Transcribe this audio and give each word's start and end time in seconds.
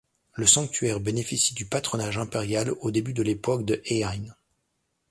Le 0.33 0.47
sanctuaire 0.47 0.99
bénéficie 0.99 1.53
du 1.53 1.67
patronage 1.67 2.17
impérial 2.17 2.73
au 2.81 2.89
début 2.89 3.13
de 3.13 3.21
l'époque 3.21 3.65
de 3.65 3.83
Heian. 3.85 4.33